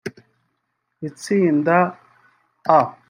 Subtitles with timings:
[1.07, 1.77] Itsinda
[2.77, 2.79] A